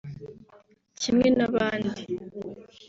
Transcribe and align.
kimwe 1.01 1.27
n’abandi 1.37 2.01